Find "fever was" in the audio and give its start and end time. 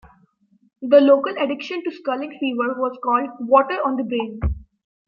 2.39-2.97